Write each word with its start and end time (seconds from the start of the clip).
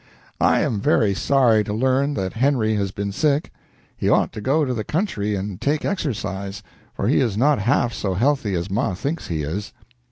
"I 0.39 0.61
am 0.61 0.81
very 0.81 1.13
sorry 1.13 1.63
to 1.63 1.73
learn 1.73 2.15
that 2.15 2.33
Henry 2.33 2.73
has 2.73 2.89
been 2.89 3.11
sick. 3.11 3.51
He 3.95 4.09
ought 4.09 4.31
to 4.33 4.41
go 4.41 4.65
to 4.65 4.73
the 4.73 4.83
country 4.83 5.35
and 5.35 5.61
take 5.61 5.85
exercise, 5.85 6.63
for 6.95 7.07
he 7.07 7.19
is 7.19 7.37
not 7.37 7.59
half 7.59 7.93
so 7.93 8.15
healthy 8.15 8.55
as 8.55 8.71
Ma 8.71 8.95
thinks 8.95 9.27
he 9.27 9.43
is. 9.43 9.73